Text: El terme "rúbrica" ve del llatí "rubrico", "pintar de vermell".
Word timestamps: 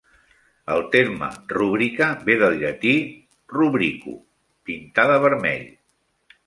El 0.75 0.79
terme 0.95 1.27
"rúbrica" 1.57 2.07
ve 2.31 2.39
del 2.45 2.57
llatí 2.63 2.97
"rubrico", 3.59 4.19
"pintar 4.71 5.11
de 5.15 5.21
vermell". 5.29 5.75